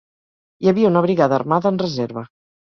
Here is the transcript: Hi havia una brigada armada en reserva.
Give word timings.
Hi 0.63 0.71
havia 0.71 0.91
una 0.93 1.03
brigada 1.07 1.37
armada 1.39 1.73
en 1.75 1.79
reserva. 1.85 2.25